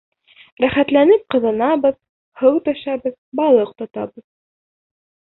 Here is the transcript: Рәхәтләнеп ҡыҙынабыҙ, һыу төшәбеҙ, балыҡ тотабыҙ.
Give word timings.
Рәхәтләнеп 0.63 1.25
ҡыҙынабыҙ, 1.33 1.99
һыу 2.41 2.57
төшәбеҙ, 2.69 3.15
балыҡ 3.41 3.75
тотабыҙ. 3.83 4.25